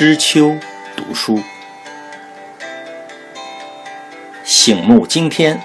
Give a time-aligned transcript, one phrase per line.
[0.00, 0.56] 知秋
[0.96, 1.42] 读书，
[4.42, 5.60] 醒目惊天，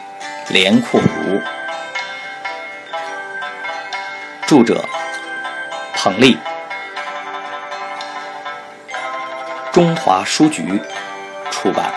[0.50, 1.40] 连阔如。
[4.46, 4.84] 著者：
[5.94, 6.38] 彭丽，
[9.72, 10.82] 中华书局
[11.50, 11.94] 出版。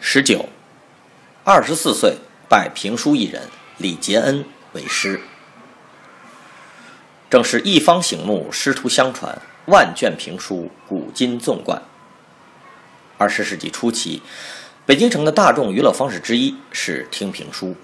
[0.00, 0.48] 十九，
[1.44, 5.20] 二十四岁拜评书艺人李杰恩为师。
[7.28, 11.82] 正是一方醒目，师徒相传，万卷评书，古今纵贯。
[13.18, 14.22] 二十世纪初期，
[14.84, 17.74] 北京城的大众娱乐方式之一是听评书。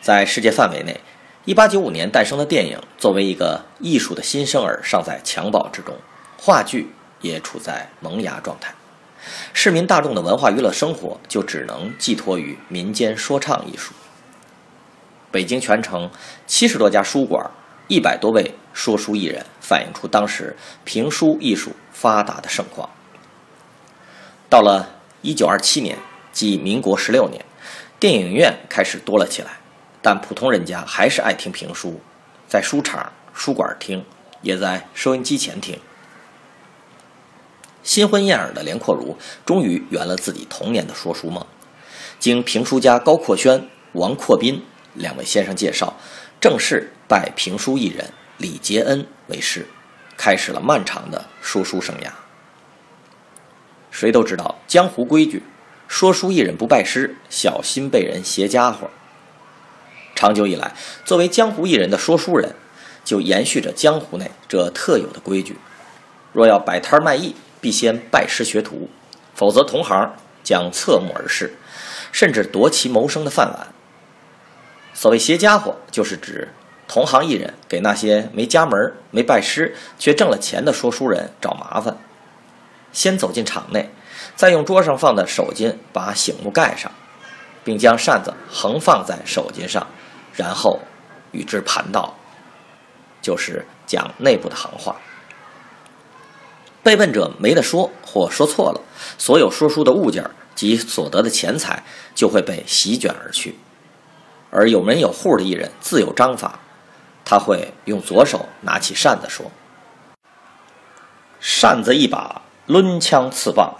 [0.00, 1.00] 在世界范围内，
[1.46, 5.96] 一八九五年诞生的电影，作为一个艺术的新生儿，尚在襁褓之中；
[6.38, 8.72] 话剧也处在萌芽状态。
[9.52, 13.92] 市民大众的文化娱乐生活，就只能寄托于民间说唱艺术。
[15.32, 16.08] 北京全城
[16.46, 17.44] 七十多家书馆。
[17.88, 22.88] 一百多位说书艺人反映出当时评书艺术发达的盛况。
[24.48, 25.98] 到了一九二七年，
[26.30, 27.44] 即民国十六年，
[27.98, 29.58] 电影院开始多了起来，
[30.00, 32.00] 但普通人家还是爱听评书，
[32.46, 34.04] 在书场、书馆听，
[34.42, 35.78] 也在收音机前听。
[37.82, 41.44] 新婚燕尔的连阔如终于圆了自己童年的说书梦。
[42.18, 45.94] 经评书家高阔轩、王阔斌两位先生介绍。
[46.40, 49.66] 正式拜评书艺人李杰恩为师，
[50.18, 52.10] 开始了漫长的说书生涯。
[53.90, 55.42] 谁都知道江湖规矩，
[55.88, 58.90] 说书艺人不拜师，小心被人携家伙。
[60.14, 60.74] 长久以来，
[61.06, 62.54] 作为江湖艺人的说书人，
[63.02, 65.56] 就延续着江湖内这特有的规矩：
[66.34, 68.90] 若要摆摊卖艺，必先拜师学徒，
[69.34, 70.14] 否则同行
[70.44, 71.56] 将侧目而视，
[72.12, 73.68] 甚至夺其谋生的饭碗。
[74.92, 76.48] 所谓携家伙，就是指
[76.88, 78.72] 同行艺人给那些没家门、
[79.10, 81.96] 没拜师却挣了钱的说书人找麻烦。
[82.90, 83.90] 先走进场内，
[84.34, 86.90] 再用桌上放的手巾把醒目盖上，
[87.62, 89.86] 并将扇子横放在手巾上，
[90.34, 90.80] 然后
[91.32, 92.14] 与之盘道，
[93.20, 94.96] 就是讲内部的行话。
[96.82, 98.80] 被问者没得说或说错了，
[99.18, 100.24] 所有说书的物件
[100.54, 101.82] 及所得的钱财
[102.14, 103.58] 就会被席卷而去。
[104.50, 106.58] 而有门有户的艺人自有章法，
[107.30, 109.44] 他会用左手拿起扇子说
[111.38, 113.74] ：“扇子一把，抡枪刺棒，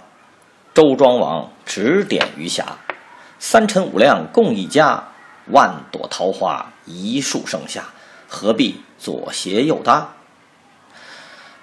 [0.71, 2.77] 周庄王指点余霞，
[3.39, 5.03] 三陈五亮共一家，
[5.47, 7.85] 万朵桃花一树盛夏，
[8.27, 10.13] 何必左斜右搭？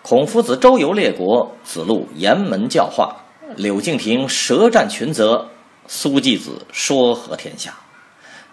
[0.03, 3.14] 孔夫子周游列国，子路沿门教化，
[3.54, 5.47] 柳敬亭舌战群则，
[5.86, 7.72] 苏季子说和天下。”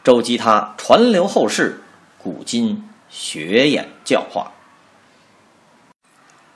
[0.03, 1.81] 周姬他传流后世，
[2.19, 4.51] 古今学演教化。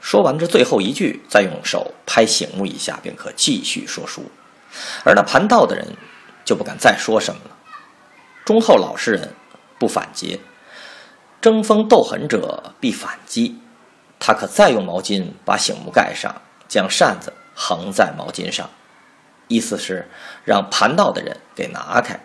[0.01, 4.23] 说完这最后一句，再用手拍醒目一下，便可继续说书。
[5.06, 5.95] 而那盘道的人
[6.44, 7.51] 就不敢再说什么了。
[8.44, 9.35] 忠厚老实人
[9.78, 10.40] 不反诘，
[11.40, 13.59] 争锋斗狠者必反击。
[14.18, 18.68] 他可再用毛巾把醒目盖上，将扇子横在毛巾上，
[19.47, 20.09] 意思是
[20.44, 22.19] 让盘道的人给拿开。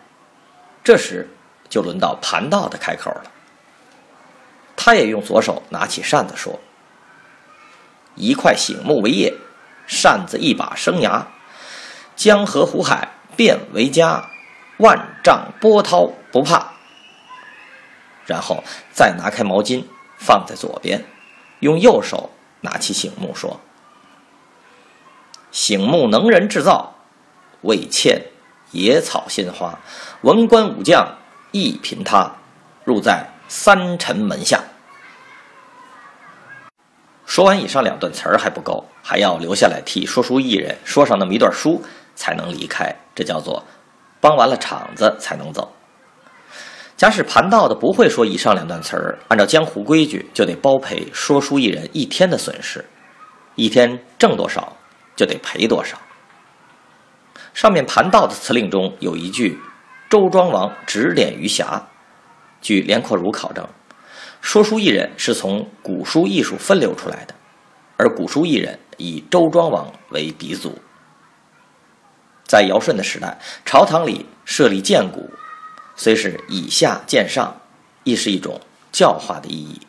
[0.82, 1.28] 这时，
[1.68, 3.24] 就轮到盘道的开口了。
[4.84, 6.58] 他也用左手拿起扇子说
[8.16, 9.32] ：“一块醒目为业，
[9.86, 11.22] 扇子一把生涯。
[12.16, 14.28] 江河湖海变为家，
[14.78, 16.72] 万丈波涛不怕。”
[18.26, 19.84] 然后再拿开毛巾
[20.18, 21.04] 放在左边，
[21.60, 22.32] 用右手
[22.62, 23.60] 拿起醒目说
[25.52, 26.96] ：“醒目能人制造，
[27.60, 28.26] 未欠。”
[28.72, 29.78] 野草鲜花，
[30.22, 31.18] 文官武将
[31.52, 32.32] 亦凭他，
[32.84, 34.64] 入在三臣门下。
[37.32, 41.82] 说完以上两段词儿还不够，还要留下来替说书艺人说上那么一段书，
[42.14, 42.94] 才能离开。
[43.14, 43.64] 这叫做
[44.20, 45.72] 帮完了场子才能走。
[46.94, 52.84] 假使盘道的不会说以上两段词儿，按照江湖规矩，就得包赔说书艺人一天的损失，
[53.54, 54.76] 一天挣多少
[55.16, 55.96] 就得赔多少。
[57.54, 59.58] 上面盘道的词令中有一句
[60.10, 61.82] ：“周庄王指点余霞。”
[62.60, 63.66] 据连阔如考证，
[64.42, 67.34] 说书艺人是从古书艺术分流出来的，
[67.96, 70.78] 而古书艺人以周庄王为鼻祖。
[72.44, 75.30] 在尧舜的时代，朝堂里设立谏鼓，
[75.96, 77.62] 虽是以下见上，
[78.04, 78.60] 亦是一种
[78.90, 79.80] 教化的意义。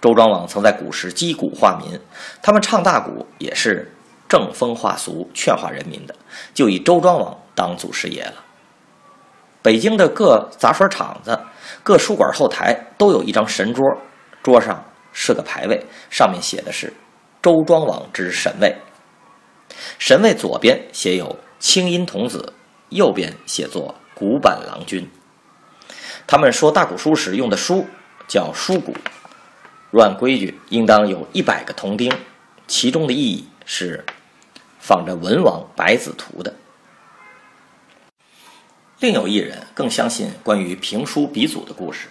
[0.00, 2.00] 周庄王曾在古时击鼓化民，
[2.42, 3.92] 他们唱大鼓也是。
[4.26, 6.16] 正风化俗，劝化人民的，
[6.54, 8.43] 就以周庄王当祖师爷了。
[9.64, 11.40] 北京的各杂耍场子、
[11.82, 13.82] 各书馆后台都有一张神桌，
[14.42, 16.92] 桌上是个牌位，上面写的是
[17.40, 18.76] “周庄王之神位”。
[19.98, 22.52] 神位左边写有清音童子，
[22.90, 25.10] 右边写作古板郎君。
[26.26, 27.86] 他们说大鼓书时用的书
[28.28, 28.94] 叫书鼓，
[29.98, 32.12] 按规矩应当有一百个铜钉，
[32.66, 34.04] 其中的意义是
[34.78, 36.52] 仿着文王百子图的。
[39.00, 42.08] 另有一人更相信关于评书鼻祖的故事。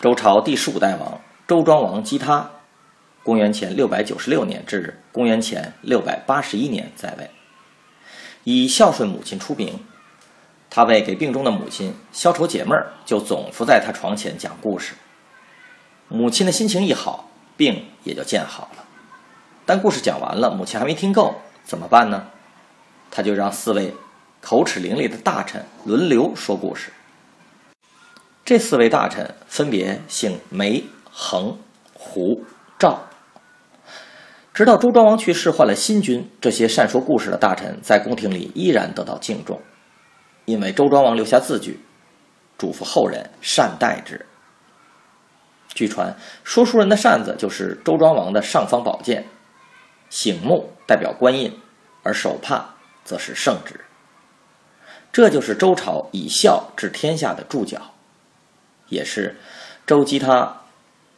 [0.00, 2.50] 周朝第十五代王周庄王姬他，
[3.22, 7.30] 公元前六百九十六年至公元前六百八十一年在位，
[8.42, 9.78] 以孝顺母亲出名。
[10.68, 14.94] 他为给病中的母亲消愁解闷儿，就总伏在他床前讲故事。
[16.08, 18.84] 母亲的心情一好，病也就见好了。
[19.64, 22.26] 但故事讲完了，母亲还没听够，怎么办呢？
[23.12, 23.94] 他就让四位。
[24.44, 26.90] 口齿伶俐的大臣轮流说故事。
[28.44, 31.56] 这四位大臣分别姓梅、恒、
[31.94, 32.44] 胡、
[32.78, 33.08] 赵。
[34.52, 39.62] 直到周庄王去世，换了新君，这些善说故事的大臣在宫廷里依然得到敬重，
[40.44, 41.80] 因为周庄王留下字据，
[42.58, 44.26] 嘱咐后人善待之。
[45.68, 46.14] 据传，
[46.44, 49.26] 说书人的扇子就是周庄王的尚方宝剑，
[50.10, 51.58] 醒目代表官印，
[52.02, 52.74] 而手帕
[53.04, 53.80] 则是圣旨。
[55.14, 57.94] 这就是周朝以孝治天下的注脚，
[58.88, 59.36] 也是
[59.86, 60.62] 周姬他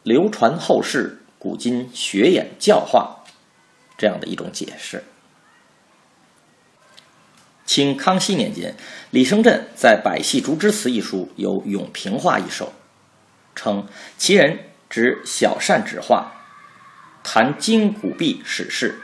[0.03, 3.25] 流传后世、古今学演教化
[3.97, 5.05] 这样的一种解释。
[7.65, 8.75] 清康熙年间，
[9.13, 12.75] 李生镇在《百戏竹枝词》一书有咏评话一首，
[13.55, 13.89] 称
[14.19, 14.59] 其人
[14.91, 16.35] 指小善指画，
[17.25, 19.01] 谈今古币史事，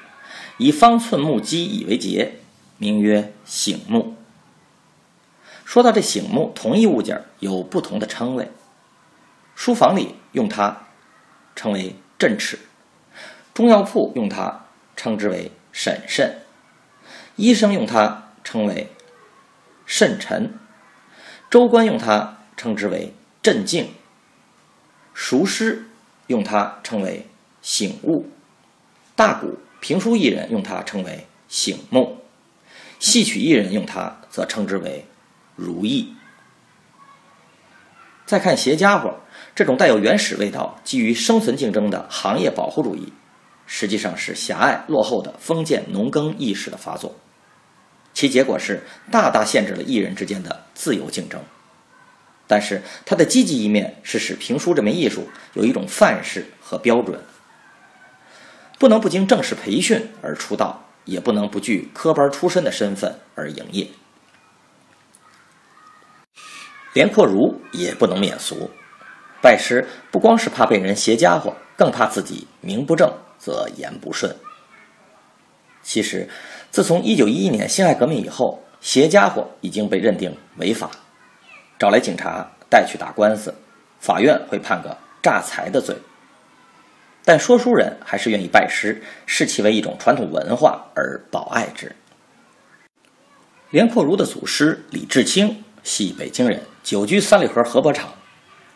[0.59, 2.41] 以方寸木机以为节，
[2.77, 4.17] 名曰醒目。
[5.73, 8.51] 说到这醒目，同一物件有不同的称谓。
[9.55, 10.89] 书房里用它
[11.57, 12.59] 称为镇尺，
[13.55, 14.67] 中药铺用它
[14.97, 16.43] 称之为审慎，
[17.37, 18.93] 医生用它称为
[19.87, 20.59] 慎臣，
[21.49, 23.95] 州官用它称之为镇静，
[25.15, 25.87] 熟师
[26.27, 27.27] 用它称为
[27.63, 28.29] 醒悟，
[29.17, 32.19] 大鼓评书艺人用它称为醒目，
[32.99, 35.07] 戏曲艺人用它则称之为。
[35.63, 36.15] 如意。
[38.27, 39.21] 再看鞋家伙
[39.55, 43.13] 这种带有原始味道、基于生存竞争的行业保护主义，
[43.67, 47.15] 实际上是狭隘落后的封建农耕意识的发作，
[48.15, 51.41] 其结果是大大限制了艺人之间的自由竞争。
[52.47, 57.21] 但是它的积极一面是使评书这门艺术有一种范式和标准，
[58.79, 63.89] 不能不经正式培训而出道，也不能不具科班出身的身份而营业。
[66.93, 68.71] 连阔如也不能免俗，
[69.41, 74.35] 拜师不光是怕被人携家伙，更怕自己名不正则言不顺。
[75.83, 76.29] 其实，
[76.71, 80.91] 自从一九一一年辛亥革命以后，携家伙已经被认定违法，
[81.79, 83.55] 找来警察带去打官司，
[83.99, 85.97] 法院会判个诈财的罪。
[87.25, 91.95] 但说书人还是愿意拜师，视其为一种传统文化而保爱之。
[93.71, 96.63] 连阔如的祖师李志清系北京人。
[96.83, 98.09] 久居三里河河泊场，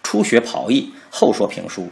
[0.03, 1.91] 初学跑艺，后说评书。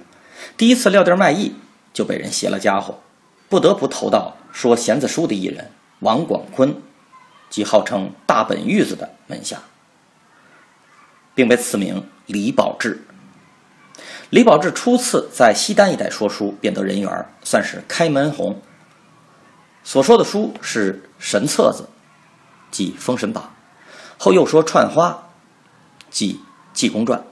[0.56, 1.54] 第一次撂地卖艺，
[1.92, 3.00] 就被人携了家伙，
[3.48, 6.80] 不得不投到说弦子书的艺人王广坤，
[7.50, 9.60] 即号称大本玉子的门下，
[11.34, 13.04] 并被赐名李宝志。
[14.30, 18.60] 李宝志初次在西单一带说书，便得人缘，算是开门红。
[19.82, 21.88] 所说的书是神册子，
[22.70, 23.44] 即《封神榜》，
[24.24, 25.28] 后又说串花。
[26.08, 26.40] 即
[26.72, 27.22] 济公传，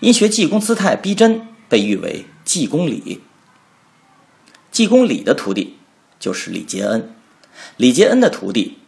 [0.00, 3.20] 因学济公姿态逼真，被誉为济公李。
[4.72, 5.78] 济公李的徒弟
[6.18, 7.14] 就是李杰恩，
[7.76, 8.78] 李杰恩的徒弟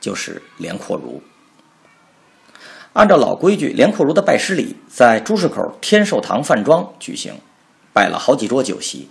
[0.00, 1.22] 就是连阔如。
[2.94, 7.34] 按照老规矩，连阔如的拜师礼在朱市口天寿堂饭庄举行，
[7.92, 9.10] 摆了好几桌酒席。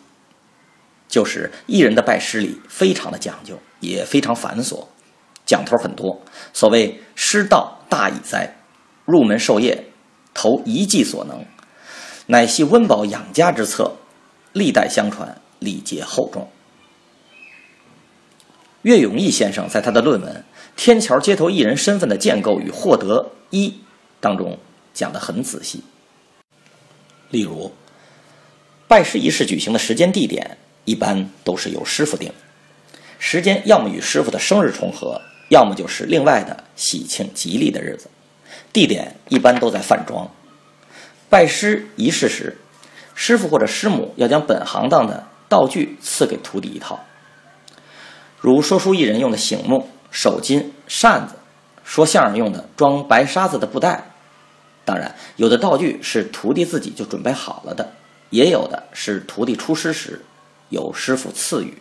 [1.07, 4.87] 就是艺人的拜师礼非常的讲究，也非常繁琐，
[5.45, 6.21] 讲头很多。
[6.53, 8.55] 所谓师道大矣哉。
[9.05, 9.87] 入门授业，
[10.33, 11.43] 投一技所能，
[12.27, 13.97] 乃系温饱养家之策，
[14.53, 16.47] 历代相传，礼节厚重。
[18.83, 20.33] 岳永义先生在他的论文
[20.77, 23.67] 《天桥街头艺人身份的建构与获得一》
[24.21, 24.57] 当中
[24.93, 25.83] 讲得很仔细。
[27.29, 27.73] 例如，
[28.87, 32.31] 拜师仪式举行的时间地点一般都是由师傅定，
[33.19, 35.21] 时间要么与师傅的生日重合，
[35.53, 38.09] 要么就是另外的喜庆吉利的日子。
[38.73, 40.27] 地点一般都在饭庄。
[41.29, 42.57] 拜师仪式时，
[43.13, 46.99] 师傅或者师母要将本行当的道具赐给徒弟一套，
[48.39, 51.35] 如说书艺人用的醒目、手巾、扇子，
[51.83, 54.11] 说相声用的装白沙子的布袋。
[54.85, 57.93] 当然，有的道具是徒弟自己就准备好了的，
[58.31, 60.25] 也有的是徒弟出师时
[60.69, 61.77] 由师傅赐予。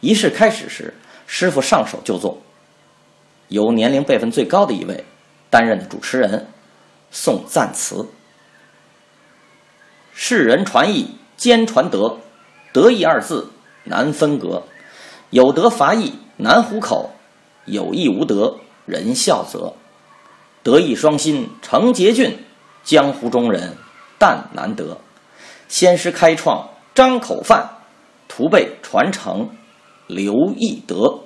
[0.00, 0.94] 仪式开始时，
[1.26, 2.40] 师傅上手就做，
[3.48, 5.04] 由年龄辈分最高的一位
[5.50, 6.48] 担任的主持人
[7.12, 8.06] 诵赞词。
[10.14, 12.18] 世人传艺兼传德，
[12.72, 13.50] 德艺二字
[13.84, 14.64] 难分隔。
[15.30, 17.12] 有德伐艺难糊口，
[17.64, 19.74] 有艺无德人笑则。
[20.62, 22.44] 德艺双馨成杰俊，
[22.82, 23.76] 江湖中人
[24.18, 24.98] 但难得。
[25.68, 27.70] 先师开创张口饭，
[28.26, 29.50] 徒辈传承
[30.06, 31.20] 刘义德。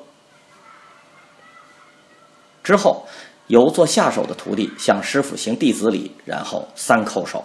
[2.62, 3.06] 之后，
[3.48, 7.44] 由做下手的徒弟向师傅行弟子礼，然后三叩首。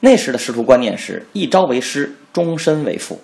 [0.00, 3.20] 那时的师徒观念是一朝为师，终身为父。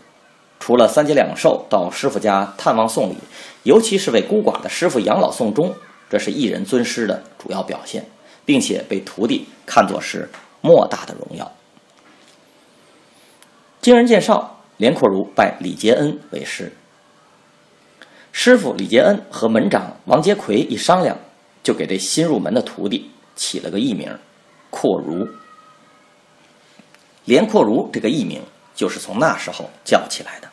[0.58, 3.16] 除了三节两寿到师傅家探望送礼，
[3.64, 5.74] 尤其是为孤寡的师傅养老送终，
[6.10, 8.04] 这是一人尊师的主要表现，
[8.44, 10.28] 并且被徒弟看作是
[10.62, 11.52] 莫大的荣耀。
[13.80, 16.72] 经人介绍，连阔如拜李杰恩为师。
[18.36, 21.16] 师傅李杰恩和门长王杰奎一商量，
[21.62, 24.18] 就给这新入门的徒弟起了个艺名——
[24.70, 25.28] 阔如。
[27.24, 28.42] 连阔如这个艺名
[28.74, 30.48] 就是从那时候叫起来的。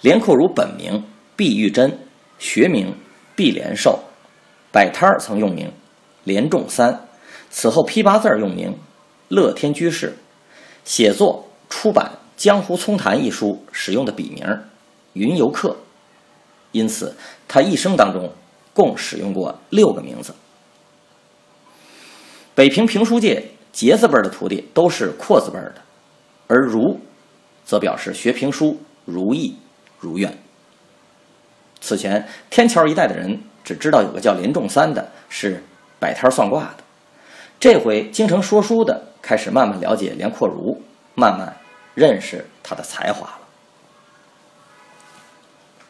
[0.00, 1.04] 连阔如本名
[1.36, 1.96] 毕玉珍，
[2.40, 2.92] 学名
[3.36, 4.00] 毕连寿，
[4.72, 5.72] 摆摊儿曾用名
[6.24, 7.06] 连仲三，
[7.50, 8.76] 此后批八字用名
[9.28, 10.18] 乐天居士，
[10.84, 14.44] 写作出版《江湖丛谈》一书使用的笔名
[15.12, 15.76] 云游客，
[16.72, 17.14] 因此
[17.46, 18.32] 他一生当中
[18.74, 20.34] 共使用过六个名字。
[22.54, 23.48] 北平评书界。
[23.72, 25.76] 杰字辈的徒弟都是阔字辈的，
[26.46, 27.00] 而如，
[27.64, 29.56] 则表示学评书如意
[29.98, 30.36] 如愿。
[31.80, 35.64] 此前天桥一带的人只知道有个叫连仲三的，是
[35.98, 36.84] 摆摊算卦的。
[37.58, 40.82] 这回京城说书的开始慢慢了解连阔如，
[41.14, 41.56] 慢慢
[41.94, 43.41] 认识他的才华了。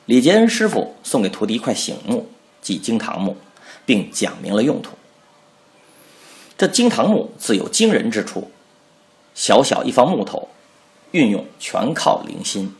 [0.07, 2.29] 李杰恩师傅送给徒弟一块醒木，
[2.61, 3.37] 即惊堂木，
[3.87, 4.97] 并讲明了用途。
[6.59, 8.51] 这惊堂木自有惊人之处，
[9.35, 10.49] 小小一方木头，
[11.13, 12.75] 运用全靠灵心。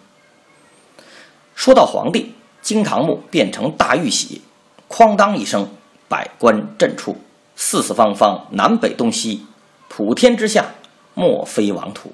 [1.55, 4.43] 说到皇帝，惊堂木变成大玉玺，
[4.89, 5.69] 哐当一声，
[6.09, 7.17] 百官震触，
[7.55, 9.47] 四四方方，南北东西，
[9.89, 10.75] 普天之下，
[11.15, 12.13] 莫非王土。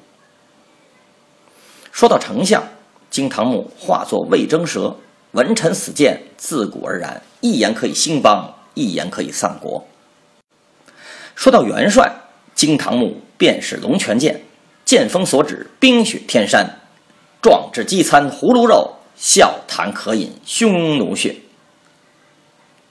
[1.92, 2.62] 说到丞相，
[3.10, 4.94] 惊堂木化作魏征蛇，
[5.32, 9.86] 文臣死谏，自古而然，一言可以兴邦，一言可以丧国。
[11.34, 12.12] 说到元帅，
[12.54, 14.42] 惊堂木便是龙泉剑，
[14.84, 16.78] 剑锋所指，冰雪天山，
[17.40, 21.36] 壮志饥餐葫芦肉，笑谈渴饮匈奴血。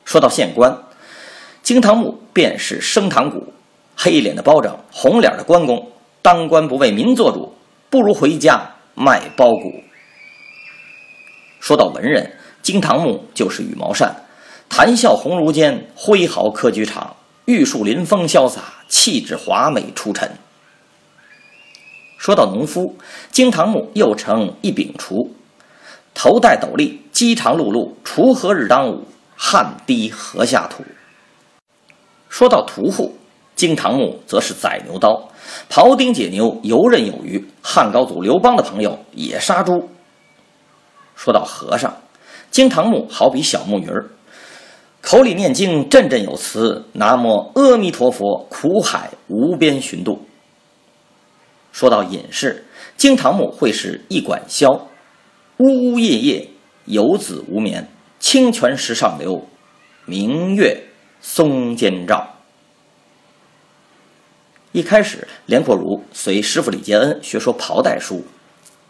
[0.03, 0.75] 说到县官，
[1.61, 3.53] 惊堂木便是升堂鼓，
[3.95, 7.53] 黑脸的包拯，红脸的关公，当官不为民做主，
[7.89, 9.83] 不如回家卖包谷。
[11.67, 12.31] 说到文人，
[12.61, 14.15] 金堂木就是羽毛扇，
[14.69, 17.13] 谈笑鸿儒间，挥毫科举场。
[17.43, 20.31] 玉树临风，潇洒气质，华美出尘。
[22.17, 22.95] 说到农夫，
[23.31, 25.27] 金堂木又称一柄锄，
[26.13, 29.03] 头戴斗笠，饥肠辘辘，锄禾日当午，
[29.35, 30.85] 汗滴禾下土。
[32.29, 33.17] 说到屠户，
[33.57, 35.29] 金堂木则是宰牛刀，
[35.69, 37.45] 庖丁解牛，游刃有余。
[37.61, 39.89] 汉高祖刘邦的朋友也杀猪。
[41.17, 41.97] 说到和尚，
[42.51, 44.05] 惊堂木好比小木鱼儿。
[45.01, 46.85] 口里念经，振振有词。
[46.93, 50.25] 南无阿弥陀佛，苦海无边寻渡。
[51.71, 52.65] 说到隐士，
[52.97, 54.81] 惊堂木会是一管箫，
[55.57, 56.47] 呜呜咽咽，
[56.85, 57.89] 游子无眠。
[58.19, 59.47] 清泉石上流，
[60.05, 60.83] 明月
[61.21, 62.35] 松间照。
[64.71, 68.17] 一开始，连阔如随师傅李杰恩学说袍带书，《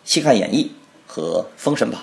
[0.03, 0.65] 西汉演义》
[1.05, 2.01] 和《封神榜》，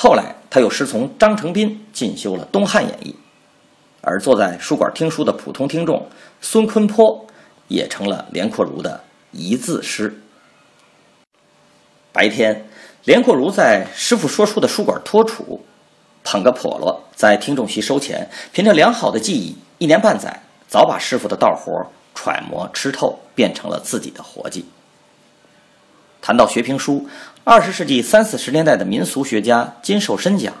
[0.00, 3.10] 后来他又师从张承斌进修了《东汉演义》。
[4.00, 6.08] 而坐在书馆听书的普通听众
[6.40, 7.26] 孙坤坡，
[7.66, 9.02] 也成了连阔如的
[9.32, 10.16] 一字师。
[12.12, 12.68] 白天，
[13.02, 15.64] 连阔如在师傅说书的书馆托处，
[16.22, 24.64] 捧个笸箩在听众席收钱，凭着良好的技艺，一年半载，早把师傅的道活揣摩吃透，变成了自己的活计。
[26.20, 27.08] 谈到学评书，
[27.50, 30.52] 二十世纪三四十年代的民俗学家金寿申讲。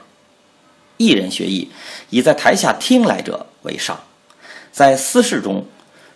[0.96, 1.70] 艺人学艺，
[2.08, 3.76] 以在台下听来者为。
[3.76, 4.00] 上，
[4.72, 5.66] 在私事中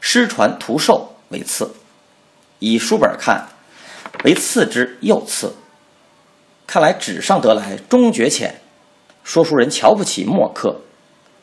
[0.01, 1.71] 失传徒授为次，
[2.59, 3.49] 以书本看
[4.25, 5.53] 为次之又次。
[6.67, 8.63] 看来纸上得来终觉浅，
[9.23, 10.81] 说书人瞧不起墨客，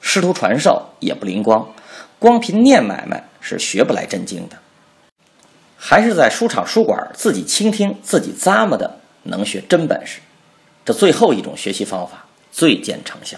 [0.02, 1.72] 师徒传授也不灵光，
[2.18, 4.58] 光凭念买卖是学不来真经的。
[5.78, 8.99] 还是在书场书馆自己倾听、自己咂摸的，
[9.30, 10.20] 能学真本事。
[10.84, 13.38] 这最后一种学习方法最见成效。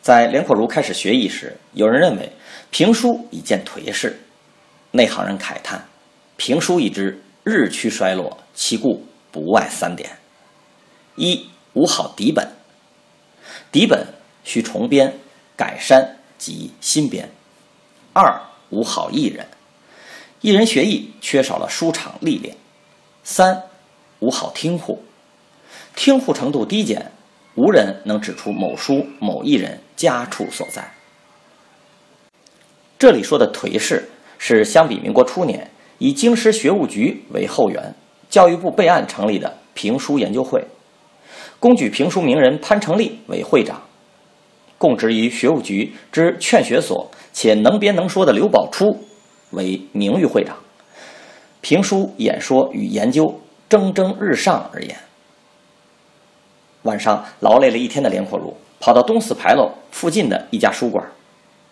[0.00, 2.30] 在连阔如开始学艺时，有人认为
[2.70, 4.20] 评书已见颓势，
[4.90, 5.86] 内行人慨叹：
[6.36, 10.18] 评书一支日趋衰落，其故不外三点：
[11.16, 12.52] 一无好底本，
[13.72, 14.06] 底本
[14.44, 15.18] 需重编、
[15.56, 17.26] 改删及新编；
[18.12, 19.46] 二无好艺人。
[20.42, 22.54] 艺人学艺缺少了书场历练，
[23.24, 23.62] 三
[24.20, 25.02] 无好听户，
[25.96, 27.10] 听户程度低减，
[27.54, 30.92] 无人能指出某书某艺人家处所在。
[32.98, 37.94] 这里说的颓势，是相比民国初年以京师学务局为后援，
[38.28, 40.62] 教育部备案成立的评书研究会，
[41.58, 43.82] 公举评书名人潘成立为会长，
[44.76, 49.02] 供职于学务局之劝学所且能编能说的刘宝初。
[49.50, 50.56] 为名誉会长，
[51.64, 53.40] 评书演说与研究
[53.70, 54.94] 蒸蒸日上而言。
[56.82, 61.02] 晚上劳累了一天的连阔如跑到东四牌楼附近的一家书馆，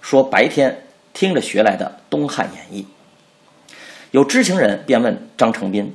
[0.01, 2.87] 说白天听着学来的东汉演义。
[4.13, 5.95] 有知情人便问张成斌：“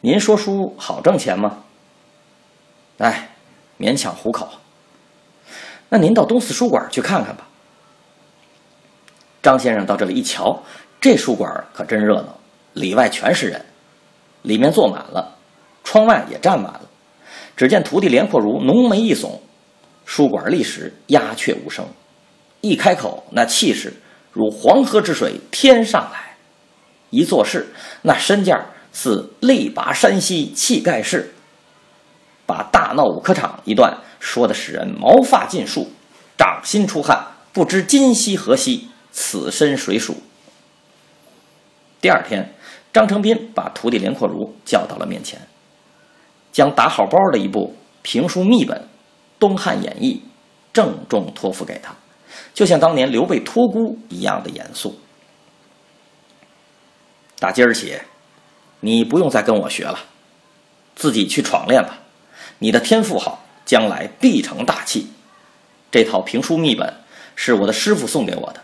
[0.00, 1.64] 您说书好挣钱吗
[2.96, 3.32] ？”“哎，
[3.78, 4.48] 勉强糊口。
[5.90, 7.46] ”“那您到东四书馆去看看吧。”
[9.42, 10.62] 张先生到这里一瞧，
[11.00, 12.38] 这书馆可真热闹，
[12.74, 13.64] 里外全是人，
[14.42, 15.38] 里面坐满了，
[15.82, 16.82] 窗外也站满了。
[17.56, 19.38] 只见徒弟连阔如浓眉一耸，
[20.04, 21.86] 书馆立时鸦雀无声，
[22.60, 23.94] 一开口那气势
[24.30, 26.36] 如黄河之水天上来，
[27.08, 27.68] 一做事
[28.02, 31.32] 那身价似力拔山兮气盖世，
[32.44, 35.90] 把大闹五科场一段说的使人毛发尽竖，
[36.36, 38.88] 掌心出汗，不知今夕何夕。
[39.12, 40.22] 此身谁属？
[42.00, 42.54] 第二天，
[42.92, 45.40] 张成斌把徒弟连阔如叫到了面前，
[46.50, 48.78] 将打好包的一部评书秘本
[49.38, 50.22] 《东汉演义》
[50.72, 51.94] 郑重托付给他，
[52.54, 54.98] 就像当年刘备托孤一样的严肃。
[57.38, 57.98] 打今儿起，
[58.80, 59.98] 你不用再跟我学了，
[60.94, 61.98] 自己去闯练吧。
[62.58, 65.08] 你的天赋好，将来必成大器。
[65.90, 66.94] 这套评书秘本
[67.34, 68.60] 是我的师傅送给我的。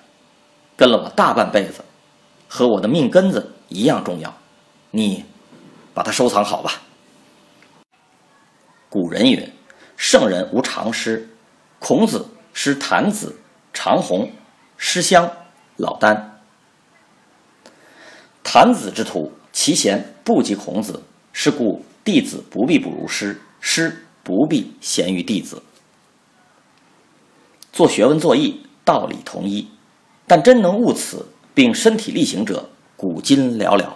[0.76, 1.82] 跟了我大半辈子，
[2.48, 4.36] 和我的命根子一样重要，
[4.90, 5.24] 你
[5.92, 6.82] 把它收藏好吧。
[8.88, 9.52] 古人云
[9.96, 11.30] ：“圣人无常师。”
[11.78, 13.38] 孔子师谭子、
[13.74, 14.32] 长虹，
[14.78, 15.30] 师襄、
[15.76, 16.30] 老聃。
[18.42, 25.62] 谭子之徒，其贤不及孔子，是故弟子不必不如师，师不必贤于弟子。
[27.72, 29.68] 做学问、做艺，道理同一。
[30.26, 33.86] 但真能悟此并身体力行者，古今寥寥。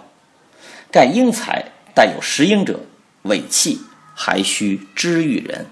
[0.91, 2.79] 盖英才带有识英者，
[3.21, 3.79] 伟气
[4.15, 5.67] 还需知遇人。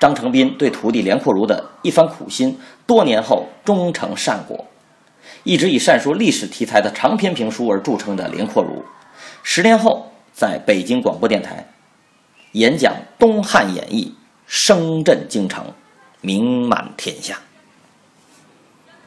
[0.00, 4.66] 张成斌对徒弟连阔如的一番苦心，多年后终成善果。
[5.44, 8.82] 一直以善说历史题材的长篇评书而著称的连阔如，
[9.44, 11.68] 十年后在北京广播电台
[12.52, 14.16] 演讲《东汉演义》，
[14.48, 15.72] 声震京城，
[16.20, 17.38] 名满天下。